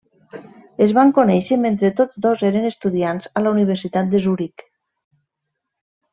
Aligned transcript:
Es 0.85 0.93
van 0.99 1.11
conèixer 1.17 1.57
mentre 1.65 1.91
tots 1.99 2.17
dos 2.27 2.41
eren 2.49 2.65
estudiants 2.71 3.29
de 3.37 3.45
la 3.45 3.53
Universitat 3.59 4.11
de 4.15 4.23
Zuric. 4.27 4.65